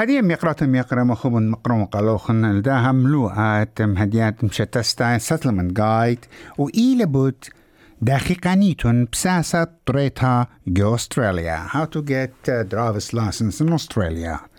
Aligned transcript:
هدية 0.00 0.20
ميقرات 0.20 0.62
ميقرا 0.62 1.04
مخوب 1.04 1.32
مقرا 1.32 1.74
مقالوخن 1.74 2.44
الداها 2.44 2.92
ملوءة 2.92 3.68
هديات 3.80 4.44
مشتستا 4.44 5.18
settlement 5.18 5.72
guide 5.72 6.28
وإلى 6.58 7.06
بود 7.06 7.44
دقيقانيتون 8.02 9.08
بساسة 9.12 9.66
طريتها 9.86 10.46
جو 10.66 10.94
أستراليا 10.94 11.66
how 11.66 11.84
to 11.84 12.02
get 12.02 12.48
a 12.48 12.64
driver's 12.64 13.12
license 13.12 13.60
in 13.60 13.72
Australia. 13.72 14.49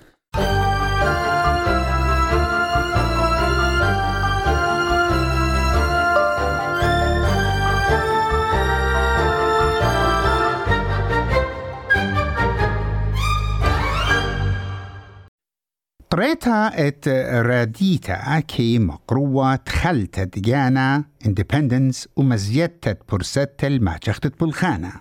طريتها 16.21 16.87
ات 16.87 17.07
راديتا 17.47 18.39
كي 18.39 18.79
مقروة 18.79 19.55
تخلت 19.55 20.19
ديانا 20.19 21.03
اندبندنس 21.25 22.07
ومزيدت 22.15 22.97
برست 23.11 23.55
الماجختت 23.63 24.39
بالخانة 24.39 24.91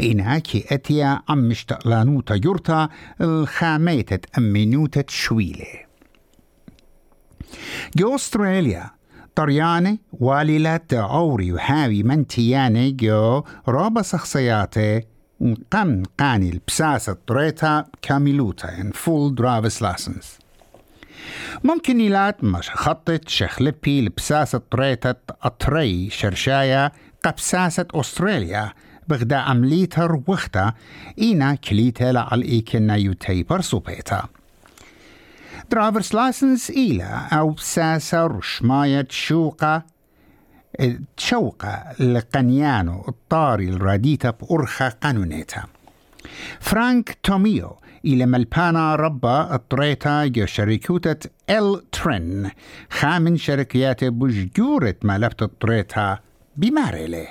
إنا 0.00 0.38
كي 0.38 0.64
أتيا 0.70 1.22
أم 1.30 1.38
مشتقلانوتا 1.38 2.40
يورتا 2.44 2.88
الخاميتت 3.20 4.38
أمينوتة 4.38 5.04
شويلة. 5.08 5.66
جو 7.96 8.14
أستراليا 8.14 8.90
طرياني 9.34 10.00
واللات 10.12 10.94
عوري 10.94 11.52
وحاوي 11.52 12.02
منتياني 12.02 12.90
جو 12.90 13.42
رابا 13.68 14.02
شخصياتي 14.02 15.13
قم 15.70 16.02
قاني 16.18 16.50
البساسة 16.50 17.16
طريتا 17.26 17.84
كاميلوتا 18.02 18.80
ان 18.80 18.90
فول 18.90 19.34
درايفرز 19.34 19.82
لاسنس. 19.82 20.38
ممكن 21.64 22.00
يلات 22.00 22.44
مش 22.44 22.70
خطت 22.70 23.28
شخلبي 23.28 24.00
لبساسة 24.00 24.62
طريتا 24.70 25.14
أطري 25.42 26.10
شرشايا 26.10 26.92
قبساسة 27.24 27.86
أستراليا 27.94 28.72
بغدا 29.08 29.36
عمليتها 29.36 30.22
وختا 30.26 30.72
إينا 31.18 31.54
كليتا 31.54 32.12
لعليكنا 32.12 32.96
يوتي 32.96 33.42
برسوبيتا 33.42 34.24
درايفرز 35.70 36.14
لاسنس 36.14 36.70
إيلا 36.70 37.28
أو 37.32 37.50
بساسة 37.50 38.26
رشماية 38.26 39.06
شوقة 39.10 39.82
تشوقة 41.16 41.82
لقنيانو 41.98 43.04
الطاري 43.08 43.68
الراديتا 43.68 44.30
بأرخا 44.30 44.88
قانونيتا 44.88 45.62
فرانك 46.60 47.18
توميو 47.22 47.76
إلى 48.04 48.26
ملبانا 48.26 48.96
ربا 48.96 49.54
الطريتا 49.54 50.26
جو 50.26 50.46
شركوتة 50.46 51.30
ال 51.50 51.90
ترين 51.90 52.50
خامن 52.90 53.36
شركيات 53.36 54.04
بجورة 54.04 54.94
ملبت 55.02 55.42
الطريتا 55.42 56.18
بماريلي 56.56 57.26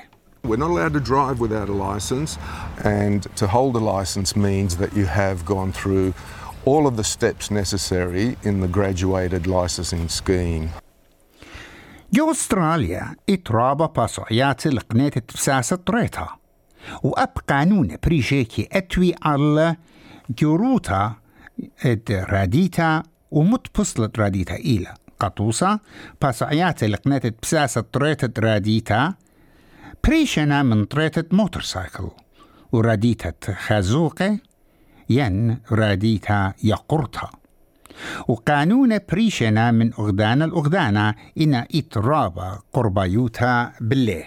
We're 0.45 0.57
not 0.57 0.71
allowed 0.71 0.93
to 0.93 0.99
drive 0.99 1.39
without 1.39 1.69
a 1.69 1.73
license, 1.89 2.37
and 2.83 3.21
to 3.37 3.47
hold 3.47 3.77
a 3.77 3.79
license 3.79 4.35
means 4.35 4.75
that 4.75 4.91
you 4.93 5.05
have 5.05 5.45
gone 5.45 5.71
through 5.71 6.13
all 6.65 6.85
of 6.85 6.97
the 6.97 7.03
steps 7.15 7.49
necessary 7.49 8.35
in 8.43 8.59
the 8.59 8.67
graduated 8.67 9.47
licensing 9.47 10.09
scheme. 10.09 10.69
جو 12.13 12.31
استراليا 12.31 13.15
اترابا 13.29 13.85
باسوعيات 13.85 14.67
لقنيت 14.67 15.19
تفساس 15.19 15.73
طريتا 15.73 16.27
وأب 17.03 17.29
قانون 17.49 17.97
بريشيكي 18.03 18.69
أتوي 18.71 19.15
على 19.23 19.75
جروتا 20.29 21.13
إد 21.85 22.25
راديتا 22.29 23.03
ومتبصلت 23.31 24.19
راديتا 24.19 24.55
إلى 24.55 24.93
قطوسة 25.19 25.79
باسوعيات 26.21 26.83
لقنيت 26.83 27.27
تفساس 27.27 27.77
طريتا 27.79 28.33
راديتا 28.39 29.13
بريشنا 30.03 30.63
من 30.63 30.85
طريتا 30.85 31.23
موتورسايكل. 31.31 32.09
وراديتا 32.71 33.33
خازوقة 33.53 34.39
ين 35.09 35.57
راديتا 35.71 36.53
يقرتا 36.63 37.29
وقانون 38.27 38.97
بريشنا 39.11 39.71
من 39.71 39.93
أغدان 39.93 40.41
الأغدانة 40.41 41.15
إن 41.37 41.53
إترابا 41.75 42.59
قربايوتا 42.73 43.71
بالله. 43.81 44.23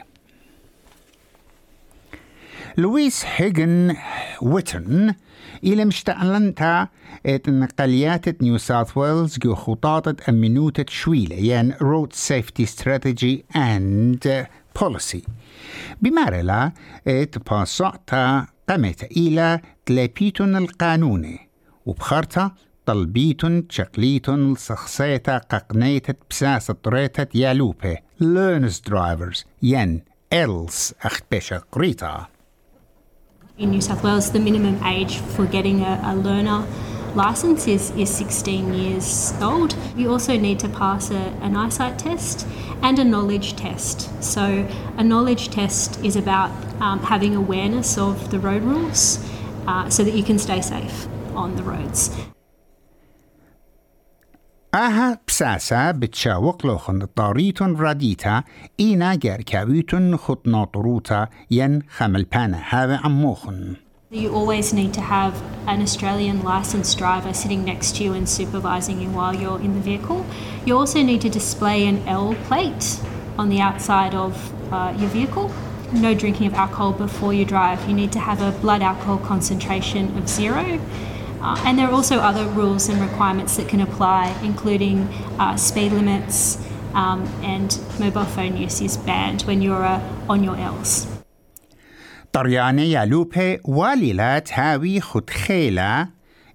لويس 2.78 3.24
هيجن 3.36 3.96
ويتن 4.42 5.14
إلى 5.64 5.84
مشتعلنتا 5.84 6.88
ات 7.26 7.48
نقليات 7.48 8.42
نيو 8.42 8.58
ساوث 8.58 8.96
ويلز 8.96 9.38
جو 9.38 9.54
خطاطة 9.54 10.16
أمنوتة 10.28 10.84
شويلة 10.88 11.36
ين 11.36 11.74
رود 11.82 12.12
سيفتي 12.12 12.66
ستراتيجي 12.66 13.44
اند 13.56 14.46
بوليسي 14.80 15.22
بمارلا 16.02 16.72
إت 17.06 17.50
باسعتا 17.50 18.46
قمت 18.68 19.04
إلى 19.04 19.60
تلابيتون 19.86 20.56
القانوني 20.56 21.48
وبخارتا 21.86 22.50
طلبيتن 22.85 23.63
شقليتن 23.69 24.55
سخصيتا 24.55 25.37
ققنيتت 25.37 26.17
بساسة 26.29 26.73
طريتت 26.73 27.35
يالوبة 27.35 27.97
learners 28.21 28.81
drivers 28.89 29.45
ين 29.63 30.01
إلس 30.33 30.93
أخت 31.01 31.23
بشا 31.31 31.61
قريتا 31.71 32.27
In 33.57 33.69
New 33.69 33.81
South 33.81 34.03
Wales, 34.03 34.31
the 34.31 34.39
minimum 34.39 34.83
age 34.83 35.17
for 35.17 35.45
getting 35.45 35.81
a, 35.81 36.01
a 36.03 36.15
learner 36.15 36.65
licence 37.13 37.67
is, 37.67 37.91
is 37.91 38.09
16 38.09 38.73
years 38.73 39.33
old. 39.41 39.75
You 39.95 40.09
also 40.09 40.37
need 40.37 40.59
to 40.61 40.69
pass 40.69 41.11
a, 41.11 41.23
an 41.41 41.55
eyesight 41.55 41.99
test 41.99 42.47
and 42.81 42.97
a 42.97 43.03
knowledge 43.03 43.55
test. 43.55 44.23
So, 44.23 44.67
a 44.97 45.03
knowledge 45.03 45.49
test 45.49 46.03
is 46.03 46.15
about 46.15 46.51
um, 46.81 46.99
having 46.99 47.35
awareness 47.35 47.97
of 47.97 48.31
the 48.31 48.39
road 48.39 48.63
rules 48.63 49.23
uh, 49.67 49.89
so 49.89 50.03
that 50.03 50.13
you 50.13 50.23
can 50.23 50.39
stay 50.39 50.61
safe 50.61 51.07
on 51.35 51.55
the 51.55 51.63
roads. 51.63 52.09
Aha 54.76 55.16
psasa 55.26 55.94
tariton 57.14 57.76
radita 57.76 58.44
yen 61.48 61.82
chamelpana 61.96 62.60
have 62.60 62.90
ammochon. 63.00 63.78
You 64.10 64.34
always 64.34 64.74
need 64.74 64.92
to 64.92 65.00
have 65.00 65.42
an 65.66 65.80
Australian 65.80 66.42
licensed 66.42 66.98
driver 66.98 67.32
sitting 67.32 67.64
next 67.64 67.96
to 67.96 68.04
you 68.04 68.12
and 68.12 68.28
supervising 68.28 69.00
you 69.00 69.08
while 69.08 69.34
you're 69.34 69.58
in 69.60 69.72
the 69.72 69.80
vehicle. 69.80 70.26
You 70.66 70.76
also 70.76 71.00
need 71.00 71.22
to 71.22 71.30
display 71.30 71.86
an 71.86 72.06
L 72.06 72.34
plate 72.44 73.00
on 73.38 73.48
the 73.48 73.62
outside 73.62 74.14
of 74.14 74.36
uh, 74.70 74.94
your 74.98 75.08
vehicle. 75.08 75.50
No 75.94 76.12
drinking 76.12 76.48
of 76.48 76.54
alcohol 76.54 76.92
before 76.92 77.32
you 77.32 77.46
drive. 77.46 77.88
You 77.88 77.94
need 77.94 78.12
to 78.12 78.20
have 78.20 78.42
a 78.42 78.52
blood 78.60 78.82
alcohol 78.82 79.16
concentration 79.16 80.14
of 80.18 80.28
zero 80.28 80.78
Uh, 81.45 81.65
and 81.65 81.77
there 81.77 81.87
are 81.87 81.95
also 81.99 82.17
other 82.17 82.45
rules 82.45 82.89
and 82.89 83.01
requirements 83.01 83.57
that 83.57 83.67
can 83.67 83.81
apply, 83.81 84.23
including 84.43 84.97
uh, 85.39 85.55
speed 85.55 85.91
limits 85.91 86.57
um, 86.93 87.25
and 87.43 87.79
mobile 87.99 88.25
phone 88.35 88.57
use 88.57 88.81
is 88.81 88.97
banned 88.97 89.41
when 89.43 89.61
you're 89.61 89.85
uh, 89.85 90.01
on 90.29 90.43
your 90.43 90.55
L's. 90.57 91.07
طرياني 92.33 92.91
يالوبي 92.91 93.59
واليلات 93.63 94.53
هاوي 94.53 95.01
خد 95.01 95.29
خيلة 95.29 96.07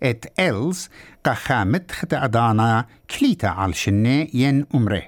ات 0.02 0.24
إلز 0.38 0.88
قخامت 1.24 1.92
خد 1.92 2.14
أدانا 2.14 2.86
كليتا 3.10 3.46
عالشنة 3.46 4.28
ين 4.34 4.66
أمره 4.74 5.02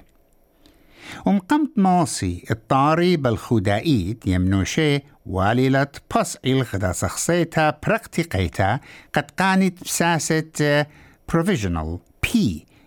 ومقمت 1.26 1.70
ماصي 1.76 2.44
الطاري 2.50 3.16
بالخدائيت 3.16 4.26
يمنوشي 4.26 5.00
واليلة 5.26 5.86
بس 6.16 6.38
الغدا 6.44 6.92
سخصيتا 6.92 7.78
براكتيقيتا 7.86 8.80
قد 9.14 9.30
قانت 9.38 9.84
بساسة 9.84 10.86
provisional 11.32 11.98
P 12.26 12.38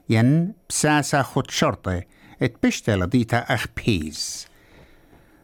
ين 0.09 0.53
بساسة 0.69 1.21
خد 1.21 1.51
شرطة 1.51 2.01
اتبشت 2.41 2.89
لديتا 2.89 3.37
أخ 3.37 3.65
بيز 3.85 4.47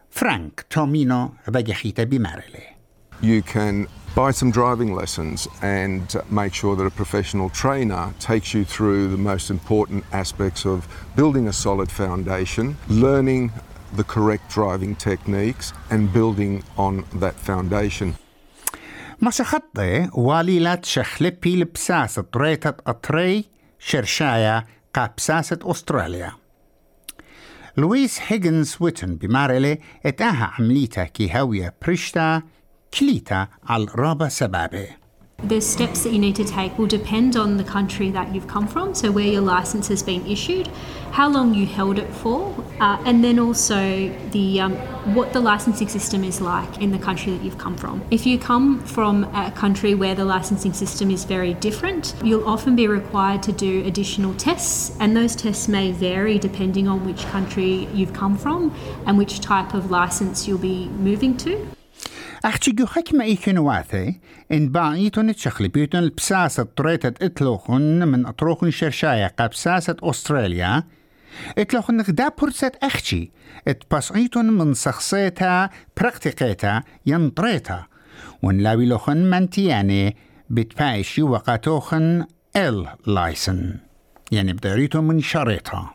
فرانك 0.10 0.66
تومينو 0.70 1.34
بجحيتا 1.48 2.04
بمارلي. 2.04 2.74
You 3.22 3.42
can 3.42 3.88
buy 4.15 4.31
some 4.31 4.50
driving 4.50 4.95
lessons 4.95 5.47
and 5.62 6.03
make 6.31 6.53
sure 6.61 6.75
that 6.77 6.87
a 6.87 6.91
professional 7.03 7.49
trainer 7.50 8.05
takes 8.19 8.49
you 8.55 8.65
through 8.65 9.09
the 9.09 9.23
most 9.33 9.47
important 9.50 10.05
aspects 10.12 10.65
of 10.67 10.89
building 11.15 11.47
a 11.49 11.53
solid 11.53 11.91
foundation, 12.03 12.77
learning 12.89 13.53
the 13.99 14.05
correct 14.05 14.45
driving 14.50 14.95
techniques, 14.97 15.73
and 15.91 16.12
building 16.12 16.62
on 16.77 17.05
that 17.15 17.35
foundation. 17.35 18.15
مسخطة 19.23 20.11
واليلات 20.19 20.85
شخلبي 20.85 21.56
لبساسة 21.56 22.23
طريتة 22.23 22.75
أطري 22.87 23.45
شرشايا 23.79 24.65
قابساسة 24.95 25.59
أستراليا 25.62 26.33
لويس 27.77 28.21
هيجنز 28.27 28.77
ويتن 28.81 29.15
بمارلي 29.15 29.79
اتاها 30.06 30.55
عمليتا 30.59 31.05
كي 31.05 31.31
هاوية 31.31 31.75
بريشتا 31.83 32.43
كليتا 32.99 33.49
على 33.69 33.87
رابا 33.95 34.29
سبابه 34.29 34.89
The 35.45 35.61
steps 35.61 36.03
that 36.03 36.12
you 36.12 36.19
need 36.19 36.35
to 36.35 36.45
take 36.45 36.77
will 36.79 36.89
depend 36.89 37.37
on 37.37 37.59
the 37.59 37.62
country 37.62 38.11
that 38.11 38.35
you've 38.35 38.49
come 38.49 38.67
from, 38.67 38.93
so 38.93 39.12
where 39.12 39.25
your 39.25 39.41
license 39.41 39.87
has 39.87 40.03
been 40.03 40.27
issued, 40.27 40.67
how 41.12 41.29
long 41.29 41.55
you 41.55 41.65
held 41.65 42.00
it 42.00 42.12
for, 42.12 42.53
uh, 42.81 43.00
and 43.05 43.23
then 43.23 43.39
also 43.39 43.79
the 44.33 44.61
um, 44.61 44.75
what 45.15 45.33
the 45.33 45.39
licensing 45.39 45.87
system 45.87 46.25
is 46.25 46.41
like 46.41 46.83
in 46.83 46.91
the 46.91 46.99
country 46.99 47.31
that 47.35 47.45
you've 47.45 47.56
come 47.56 47.77
from. 47.77 48.03
If 48.11 48.27
you 48.27 48.37
come 48.37 48.81
from 48.81 49.25
a 49.33 49.53
country 49.53 49.95
where 49.95 50.17
the 50.17 50.25
licensing 50.25 50.73
system 50.73 51.09
is 51.09 51.23
very 51.25 51.55
different, 51.55 52.17
you'll 52.25 52.49
often 52.49 52.75
be 52.75 52.89
required 52.89 53.45
to 53.45 53.53
do 53.53 53.87
additional 53.87 54.35
tests, 54.35 54.97
and 54.99 55.17
those 55.17 55.37
tests 55.37 55.69
may 55.69 55.93
vary 55.93 56.37
depending 56.41 56.89
on 56.89 57.06
which 57.06 57.23
country 57.27 57.87
you've 57.95 58.12
come 58.12 58.37
from 58.37 58.75
and 59.06 59.17
which 59.17 59.39
type 59.39 59.73
of 59.73 59.89
license 59.89 60.49
you'll 60.49 60.67
be 60.75 60.89
moving 60.89 61.37
to. 61.37 61.69
أختي 62.45 62.72
جو 62.72 62.86
حكمة 62.86 63.24
إيكن 63.24 63.57
واثي 63.57 64.19
إن 64.51 64.69
باعيتون 64.69 65.36
تشخلي 65.36 65.68
بيتون 65.68 66.04
البساسة 66.04 66.63
طريتة 66.63 67.25
إتلوخن 67.25 68.07
من 68.07 68.25
أطروخن 68.25 68.72
شرشاية 68.72 69.28
قبساسة 69.28 69.95
أستراليا 70.04 70.84
إتلوخن 71.57 72.01
غدا 72.01 72.30
برسة 72.42 72.72
أختي 72.84 73.31
إتبصعيتون 73.68 74.45
من 74.45 74.74
شخصيتها 74.74 75.69
براكتيكيتا 75.98 76.84
ينطريتا 77.06 77.84
ونلاوي 78.44 78.86
لوخن 78.86 79.18
منتياني 79.30 80.16
بتبايشي 80.50 81.22
وقاتوخن 81.22 82.25
ال 82.56 82.88
لايسن 83.07 83.78
يعني 84.31 84.54
بداريتون 84.54 85.07
من 85.07 85.19
شريطها 85.22 85.94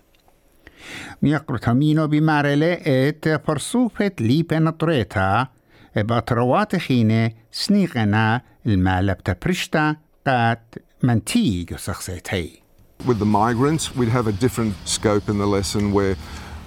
ميقرتها 1.23 1.75
مينو 1.75 2.07
بمارلة 2.07 2.73
إت 2.73 3.29
برسوفة 3.49 4.13
لي 4.21 4.43
بنطريتا 4.43 5.49
بأطروات 5.98 6.76
خينة 6.76 7.32
سنيغنا 7.52 8.42
المالب 8.66 9.18
تبرشتا 9.18 9.96
قات 10.28 10.76
منتيج 11.04 11.76
سخصيتي 11.76 12.64
With 13.06 13.20
the 13.20 13.26
migrants, 13.26 13.94
we'd 13.96 14.10
have 14.10 14.28
a 14.28 14.32
different 14.32 14.76
scope 14.86 15.28
in 15.28 15.38
the 15.38 15.46
lesson 15.46 15.92
where 15.92 16.16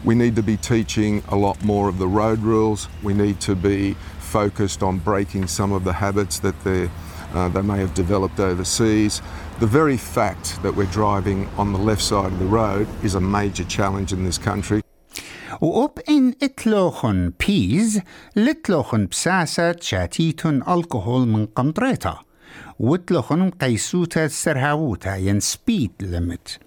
we 0.04 0.14
need 0.14 0.36
to 0.36 0.42
be 0.42 0.58
teaching 0.58 1.22
a 1.28 1.36
lot 1.36 1.64
more 1.64 1.88
of 1.88 1.98
the 1.98 2.06
road 2.06 2.40
rules. 2.40 2.88
We 3.02 3.14
need 3.14 3.40
to 3.40 3.54
be 3.54 3.96
focused 4.18 4.82
on 4.82 4.98
breaking 4.98 5.46
some 5.46 5.72
of 5.72 5.84
the 5.84 5.94
habits 5.94 6.38
that 6.40 6.62
they 6.64 6.90
uh, 7.34 7.48
they 7.48 7.62
may 7.62 7.78
have 7.78 7.92
developed 7.94 8.38
overseas. 8.40 9.20
The 9.60 9.66
very 9.66 9.96
fact 9.96 10.62
that 10.62 10.74
we're 10.74 10.92
driving 11.00 11.48
on 11.56 11.72
the 11.72 11.78
left 11.78 12.02
side 12.02 12.32
of 12.32 12.38
the 12.38 12.46
road 12.46 12.86
is 13.02 13.14
a 13.14 13.20
major 13.20 13.64
challenge 13.64 14.12
in 14.12 14.24
this 14.24 14.38
country. 14.38 14.82
وأب 15.61 15.91
إن 16.09 16.33
إتلوخن 16.43 17.33
بيز 17.47 18.01
لتلوخن 18.35 19.05
بساسة 19.05 19.75
شاتيتون 19.81 20.63
الكحول 20.67 21.27
من 21.27 21.45
قمطريتا 21.45 22.19
وتلوخن 22.79 23.49
قيسوتا 23.49 24.27
سرهاوتا 24.27 25.15
ين 25.15 25.39
سبيد 25.39 25.91
ليمت 26.01 26.59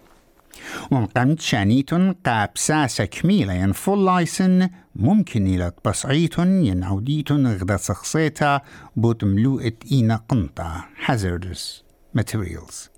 ومقامت 0.91 1.41
شانيتون 1.41 2.13
قا 2.13 2.49
بساسة 2.55 3.05
كميلة 3.05 3.53
ين 3.53 3.73
فول 3.73 4.07
لايسن 4.07 4.69
ممكن 4.97 5.47
إلى 5.47 5.73
بصعيتون 5.85 6.65
ين 6.65 6.85
عوديتون 6.85 7.47
غدا 7.47 7.77
سخصيتا 7.77 8.61
بوت 8.97 9.25
ملوئة 9.25 9.75
إينا 9.93 10.17
قنطة 10.29 10.85
hazardous 11.07 11.83
materials. 12.17 12.94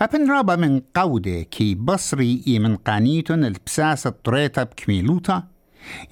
أبن 0.00 0.30
رابا 0.30 0.56
من 0.56 0.80
قودة 0.94 1.42
كي 1.42 1.74
بصري 1.74 2.42
إي 2.46 2.58
من 2.58 2.76
قانيتون 2.76 3.44
البساسة 3.44 4.14
طريتا 4.24 4.62
بكميلوتا 4.62 5.42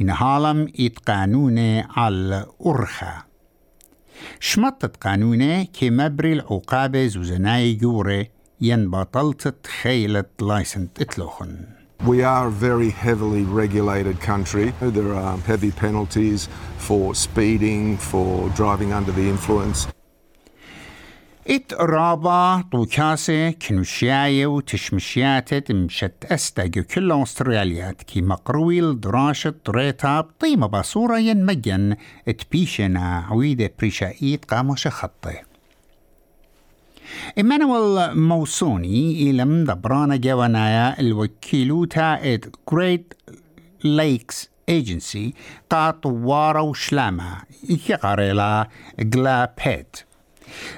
إن 0.01 0.11
هالم 0.11 0.73
إت 0.81 0.99
قانونة 0.99 1.89
على 1.97 2.47
أرخا 2.67 3.23
شمطت 4.41 4.97
قانونة 4.97 5.63
كي 5.63 5.91
مبري 5.91 6.33
العقابة 6.33 7.07
زوزناي 7.07 7.75
جورة 7.75 8.27
ين 8.61 8.91
بطلت 8.91 9.67
خيلة 9.83 10.25
لايسنت 10.41 11.01
إتلوخن 11.01 11.57
We 12.07 12.23
are 12.23 12.47
a 12.47 12.51
very 12.51 12.89
heavily 12.89 13.43
regulated 13.43 14.23
country. 14.23 14.73
There 14.81 15.13
are 15.15 15.37
heavy 15.37 15.71
penalties 15.71 16.49
for 16.79 17.15
speeding, 17.15 17.99
for 17.99 18.49
driving 18.61 18.95
under 18.95 19.13
the 19.13 19.29
influence. 19.29 19.87
ات 21.50 21.75
رابا 21.75 22.64
طوكاسة 22.73 23.50
كنوشياية 23.50 24.47
وتشمشياتت 24.47 25.73
مشت 25.73 26.25
استاجو 26.25 26.82
كل 26.82 27.12
استراليات 27.12 28.02
كي 28.02 28.23
مقرويل 28.23 29.00
دراشة 29.00 29.55
ريتا 29.69 30.20
بطيمة 30.20 30.67
بصورة 30.67 31.19
ين 31.19 31.47
مجن 31.47 31.97
اتبيشنا 32.29 33.25
عويدة 33.31 33.70
بريشايت 33.79 34.44
قاموش 34.44 34.88
خطي. 34.88 35.35
إيمانويل 37.38 38.19
موسوني 38.19 39.31
إلم 39.31 39.64
دبرانا 39.64 40.17
جوانايا 40.17 41.00
الوكيلوتا 41.00 42.35
ات 42.35 42.44
جريت 42.73 43.14
ليكس 43.85 44.50
ايجنسي 44.69 45.35
قاط 45.70 46.06
وارا 46.06 46.61
وشلامة 46.61 47.37
يقاريلا 47.88 48.69
جلا 48.99 49.55
بيت 49.67 49.97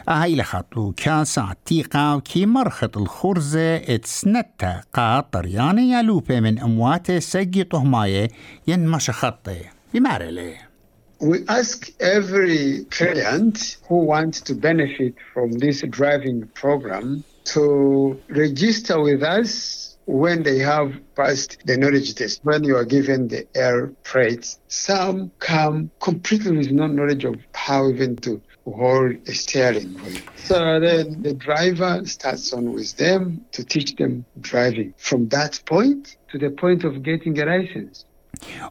أهي 0.08 0.36
لخطو 0.36 0.92
كان 0.96 1.24
ساعتيقا 1.24 2.14
وكي 2.14 2.46
مرخط 2.46 2.96
الخرزة 2.96 3.76
اتسنتا 3.76 4.80
قا 4.92 5.20
طرياني 5.20 5.90
يالوبة 5.90 6.40
من 6.40 6.58
أمواته 6.58 7.18
سجي 7.18 7.64
طهماية 7.64 8.28
ين 8.68 8.86
مش 8.88 9.10
خطي 9.10 9.60
بمارلي 9.94 10.54
We 11.22 11.38
ask 11.48 11.78
every 12.00 12.84
client 12.90 13.76
who 13.88 13.98
wants 14.12 14.40
to 14.40 14.54
benefit 14.56 15.14
from 15.32 15.52
this 15.52 15.80
driving 15.98 16.48
program 16.62 17.22
to 17.54 18.20
register 18.28 19.00
with 19.00 19.22
us 19.22 19.96
when 20.06 20.42
they 20.42 20.58
have 20.58 20.90
passed 21.14 21.58
the 21.64 21.76
knowledge 21.76 22.16
test, 22.16 22.40
when 22.42 22.64
you 22.64 22.76
are 22.76 22.84
given 22.84 23.28
the 23.28 23.46
air 23.54 23.92
freight. 24.02 24.56
Some 24.66 25.30
come 25.38 25.90
completely 26.00 26.56
with 26.56 26.72
no 26.72 26.88
knowledge 26.88 27.24
of 27.24 27.36
how 27.54 27.88
even 27.88 28.16
to 28.16 28.40
hold 28.65 29.15
a 29.27 29.33
steering 29.33 29.93
wheel. 30.01 30.21
So 30.49 30.79
then 30.79 31.21
the 31.21 31.33
driver 31.33 31.93
starts 32.05 32.53
on 32.53 32.73
with 32.73 32.95
them 32.97 33.45
to 33.51 33.63
teach 33.63 33.95
them 33.95 34.25
driving 34.41 34.93
from 34.97 35.29
that 35.29 35.53
point 35.65 36.17
to 36.31 36.37
the 36.37 36.49
point 36.49 36.83
of 36.83 37.03
getting 37.03 37.39
a 37.39 37.45
license. 37.45 38.05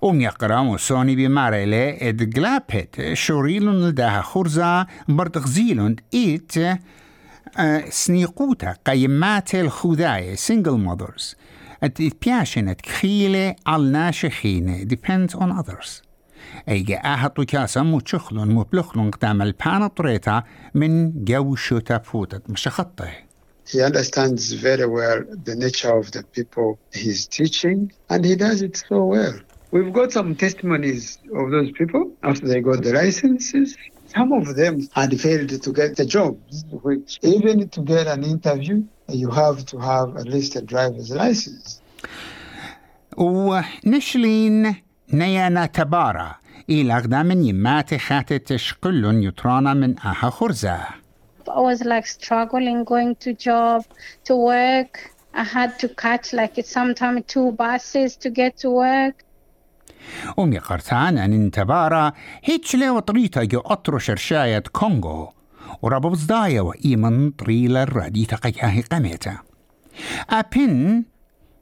أم 0.04 0.20
يقرأ 0.20 0.62
موسوني 0.62 1.16
بمارلة 1.16 1.88
إد 2.08 2.38
غلابت 2.38 3.12
شوريلون 3.12 3.88
لداها 3.88 4.22
خرزة 4.22 4.86
برتغزيلون 5.08 5.96
إيت 6.14 6.58
آه، 7.58 7.84
سنيقوتا 7.88 8.76
قيمات 8.86 9.54
الخذاية 9.54 10.36
single 10.36 10.78
mothers 10.88 11.34
ات 11.82 12.02
بياشنت 12.24 12.80
كخيلة 12.80 13.54
على 13.66 13.90
ناشخينة 13.90 14.84
depends 14.84 15.34
on 15.34 15.50
others 15.62 16.02
ايجا 16.69 17.01
اهطو 17.05 17.45
كاسا 17.45 17.81
مو 17.81 17.99
تشخلون 17.99 18.47
مو 18.47 18.63
بلخلون 18.63 19.11
قدام 19.11 19.41
البانا 19.41 19.87
طريتا 19.87 20.43
من 20.73 21.23
جو 21.25 21.55
شوتا 21.55 21.97
فوتت 21.97 22.49
مش 22.49 22.67
خطه 22.67 23.09
He 23.73 23.81
understands 23.81 24.51
very 24.51 24.85
well 24.85 25.19
the 25.45 25.55
nature 25.55 25.93
of 26.01 26.11
the 26.11 26.23
people 26.35 26.77
he's 26.93 27.21
teaching, 27.37 27.79
and 28.09 28.25
he 28.25 28.35
does 28.35 28.61
it 28.61 28.75
so 28.89 28.97
well. 29.05 29.35
We've 29.71 29.93
got 29.93 30.11
some 30.11 30.35
testimonies 30.35 31.03
of 31.39 31.45
those 31.55 31.71
people 31.79 32.03
after 32.29 32.45
they 32.51 32.59
got 32.59 32.83
the 32.83 32.91
licenses. 33.01 33.77
Some 34.15 34.33
of 34.33 34.45
them 34.61 34.75
had 34.99 35.11
failed 35.25 35.51
to 35.65 35.71
get 35.71 35.95
the 35.95 36.05
job, 36.15 36.33
which 36.85 37.11
even 37.21 37.69
to 37.75 37.81
get 37.93 38.05
an 38.15 38.23
interview, 38.25 38.77
you 39.07 39.29
have 39.29 39.65
to 39.71 39.75
have 39.79 40.09
at 40.17 40.27
least 40.35 40.51
a 40.57 40.61
driver's 40.61 41.11
license. 41.11 41.81
ونشلين 43.17 44.75
نيانا 45.13 45.65
تبارا 45.65 46.35
إلى 46.69 46.97
أقدام 46.97 47.31
يمات 47.31 47.95
خاتت 47.95 48.53
تشقل 48.53 49.25
يطرانا 49.25 49.73
من 49.73 49.99
أها 49.99 50.29
خرزة 50.29 51.01
I 51.47 51.59
was 51.59 51.83
like 51.83 52.07
struggling 52.07 52.85
going 52.85 53.15
to 53.15 53.33
job, 53.33 53.83
to 54.27 54.35
work. 54.35 54.93
I 55.33 55.43
had 55.43 55.79
to 55.79 55.87
catch 55.89 56.33
like 56.33 56.55
sometimes 56.63 57.23
two 57.27 57.51
buses 57.51 58.15
to 58.17 58.29
get 58.29 58.57
to 58.61 58.69
work. 58.69 59.25
أمي 60.39 60.57
قرتان 60.57 61.17
أن 61.17 61.33
انتبارا 61.33 62.13
هيتش 62.43 62.75
لي 62.75 62.89
وطريتا 62.89 63.43
جو 63.43 63.59
أطرو 63.59 63.99
شرشاية 63.99 64.63
كونغو 64.71 65.33
وربو 65.81 66.09
بزدايا 66.09 66.61
وإيمن 66.61 67.31
طريلا 67.31 67.83
الرادي 67.83 68.25
تقياه 68.25 68.81
قميتا 68.91 69.37
أبن 70.29 71.03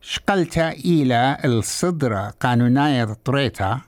شقلتا 0.01 0.71
إلى 0.71 1.37
الصدرة 1.45 2.29
قانوناية 2.39 3.17
طريتا 3.25 3.79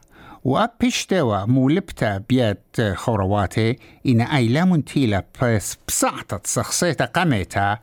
وأبشتوا 0.43 1.45
مولبتا 1.45 2.17
بيت 2.29 2.81
خورواتي 2.93 3.77
إن 4.05 4.21
أيلا 4.21 4.65
منتيلا 4.65 5.25
بس 5.41 5.77
بسعطت 5.87 6.47
شخصيتا 6.47 7.05
قميتا 7.05 7.77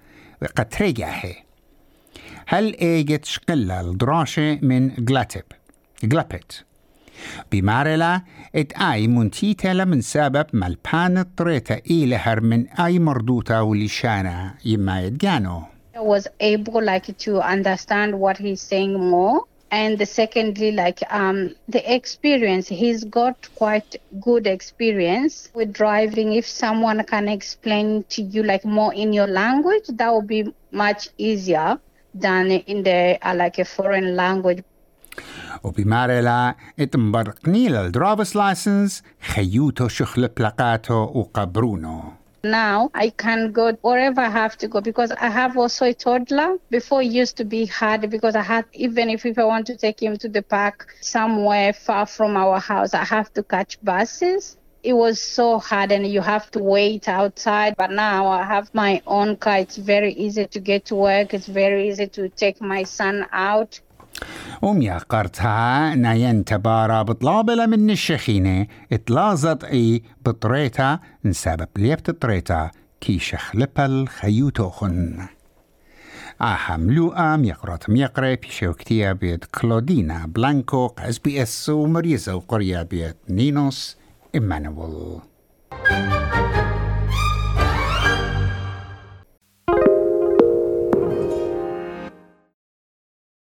قد 0.56 1.02
هل 2.46 2.76
إيجت 2.76 3.24
شقلة 3.24 3.80
الدراشة 3.80 4.58
من 4.62 4.88
جلاتب 4.98 5.42
جلابت 6.04 6.64
بمارلا 7.52 8.22
إت 8.54 8.72
أي 8.72 9.08
منتيتا 9.08 9.84
من 9.84 10.00
سبب 10.00 10.46
ملبان 10.52 11.22
طريتا 11.22 11.80
إيلهر 11.90 12.40
من 12.40 12.68
أي 12.68 12.98
مردوتا 12.98 13.60
ولشانا 13.60 14.54
يما 14.64 15.00
يدقانو 15.00 15.62
I 15.62 15.77
was 15.97 16.27
able 16.39 16.81
like 16.81 17.17
to 17.17 17.41
understand 17.41 18.19
what 18.19 18.37
he's 18.37 18.61
saying 18.61 18.93
more 18.99 19.45
and 19.71 19.97
the 19.97 20.05
secondly 20.05 20.71
like 20.71 20.99
um 21.09 21.55
the 21.67 21.81
experience 21.97 22.67
he's 22.67 23.03
got 23.19 23.37
quite 23.55 23.95
good 24.27 24.45
experience 24.47 25.49
with 25.53 25.71
driving 25.73 26.33
if 26.33 26.45
someone 26.47 27.03
can 27.13 27.27
explain 27.27 28.03
to 28.09 28.21
you 28.21 28.43
like 28.43 28.65
more 28.65 28.93
in 28.93 29.13
your 29.13 29.27
language 29.27 29.85
that 29.99 30.13
would 30.13 30.27
be 30.27 30.41
much 30.71 31.09
easier 31.17 31.79
than 32.13 32.51
in 32.51 32.83
the 32.83 33.17
uh, 33.27 33.35
like 33.35 33.57
a 33.59 33.65
foreign 33.65 34.15
language 34.15 34.63
وبمارلا 35.63 36.55
اتمبرقني 36.79 37.69
للدرافس 37.69 38.35
لايسنس 38.35 39.03
خيوتو 39.21 39.87
شخل 39.87 40.27
بلاقاتو 40.27 40.93
وقبرونو 40.93 42.03
now 42.44 42.90
I 42.94 43.10
can 43.10 43.52
go 43.52 43.72
wherever 43.82 44.20
I 44.20 44.28
have 44.28 44.56
to 44.58 44.68
go 44.68 44.80
because 44.80 45.10
I 45.10 45.28
have 45.28 45.56
also 45.56 45.86
a 45.86 45.94
toddler. 45.94 46.58
Before 46.70 47.02
it 47.02 47.10
used 47.10 47.36
to 47.38 47.44
be 47.44 47.66
hard 47.66 48.08
because 48.10 48.36
I 48.36 48.42
had 48.42 48.64
even 48.72 49.10
if, 49.10 49.26
if 49.26 49.38
I 49.38 49.44
want 49.44 49.66
to 49.66 49.76
take 49.76 50.00
him 50.02 50.16
to 50.18 50.28
the 50.28 50.42
park 50.42 50.94
somewhere 51.00 51.72
far 51.72 52.06
from 52.06 52.36
our 52.36 52.60
house, 52.60 52.94
I 52.94 53.04
have 53.04 53.32
to 53.34 53.42
catch 53.42 53.80
buses. 53.82 54.56
It 54.84 54.92
was 54.92 55.20
so 55.20 55.58
hard 55.58 55.90
and 55.90 56.06
you 56.06 56.20
have 56.20 56.50
to 56.52 56.60
wait 56.60 57.08
outside. 57.08 57.74
But 57.76 57.90
now 57.90 58.28
I 58.28 58.44
have 58.44 58.72
my 58.72 59.02
own 59.06 59.36
car. 59.36 59.58
It's 59.58 59.76
very 59.76 60.12
easy 60.12 60.46
to 60.46 60.60
get 60.60 60.84
to 60.86 60.94
work. 60.94 61.34
It's 61.34 61.48
very 61.48 61.88
easy 61.88 62.06
to 62.06 62.28
take 62.28 62.60
my 62.60 62.84
son 62.84 63.26
out. 63.32 63.80
وميا 64.62 64.98
قرتها 64.98 65.94
ناين 65.94 66.44
تبارا 66.44 67.02
بطلابلة 67.02 67.66
من 67.66 67.90
الشخينة 67.90 68.66
اتلازت 68.92 69.64
إي 69.64 70.02
بطريتا 70.26 70.98
نسبب 71.24 71.68
ليبت 71.76 72.10
طريتا 72.10 72.70
كي 73.00 73.18
شخلبا 73.18 73.86
الخيوتوخن 73.86 75.26
آهم 76.40 76.90
لوقام 76.90 77.44
يقرأت 77.44 77.90
ميقرأ 77.90 78.34
بيشوكتيا 78.34 79.12
بيت 79.12 79.44
كلودينا 79.44 80.26
بلانكو 80.26 80.90
اس 80.98 81.18
بي 81.18 81.42
إس 81.42 81.68
ومريزة 81.68 82.34
وقرية 82.34 82.82
بيت 82.82 83.16
نينوس 83.28 83.96
إيمانويل. 84.34 85.20